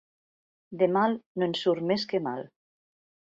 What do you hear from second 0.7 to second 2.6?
De mal, no en surt més que mal.